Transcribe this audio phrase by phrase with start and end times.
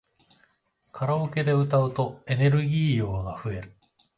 [0.91, 3.75] カラオケで歌うとエネルギー量が増える